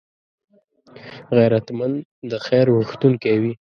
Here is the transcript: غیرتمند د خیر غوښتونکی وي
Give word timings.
غیرتمند 1.37 1.95
د 2.29 2.31
خیر 2.45 2.67
غوښتونکی 2.75 3.35
وي 3.41 3.53